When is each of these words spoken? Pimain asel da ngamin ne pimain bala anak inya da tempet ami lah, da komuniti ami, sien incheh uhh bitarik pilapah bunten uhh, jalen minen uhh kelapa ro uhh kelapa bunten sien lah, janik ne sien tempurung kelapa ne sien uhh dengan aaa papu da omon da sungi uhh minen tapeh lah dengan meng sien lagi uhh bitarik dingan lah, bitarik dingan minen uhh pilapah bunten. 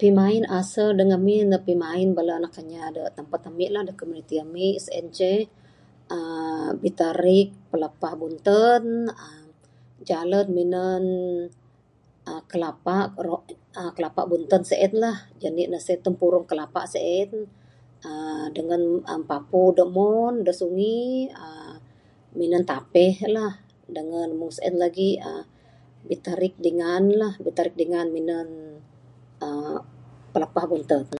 Pimain 0.00 0.44
asel 0.60 0.88
da 0.98 1.04
ngamin 1.10 1.44
ne 1.52 1.58
pimain 1.66 2.08
bala 2.18 2.32
anak 2.38 2.54
inya 2.62 2.84
da 2.96 3.02
tempet 3.16 3.40
ami 3.48 3.66
lah, 3.74 3.82
da 3.88 3.92
komuniti 4.00 4.34
ami, 4.44 4.66
sien 4.84 5.04
incheh 5.08 5.40
uhh 6.16 6.68
bitarik 6.82 7.48
pilapah 7.70 8.12
bunten 8.20 8.84
uhh, 9.24 9.44
jalen 10.08 10.46
minen 10.56 11.04
uhh 12.28 12.42
kelapa 12.50 12.98
ro 13.26 13.36
uhh 13.78 13.90
kelapa 13.96 14.22
bunten 14.30 14.62
sien 14.70 14.92
lah, 15.04 15.16
janik 15.42 15.66
ne 15.70 15.78
sien 15.86 16.00
tempurung 16.04 16.46
kelapa 16.50 16.80
ne 16.84 16.90
sien 16.94 17.30
uhh 18.08 18.44
dengan 18.56 18.82
aaa 19.10 19.26
papu 19.30 19.62
da 19.76 19.82
omon 19.90 20.34
da 20.46 20.52
sungi 20.60 20.98
uhh 21.44 21.74
minen 22.38 22.62
tapeh 22.70 23.12
lah 23.36 23.52
dengan 23.96 24.28
meng 24.38 24.52
sien 24.58 24.74
lagi 24.82 25.10
uhh 25.28 25.44
bitarik 26.08 26.54
dingan 26.64 27.04
lah, 27.20 27.32
bitarik 27.44 27.74
dingan 27.80 28.08
minen 28.16 28.48
uhh 29.46 29.78
pilapah 30.32 30.64
bunten. 30.70 31.06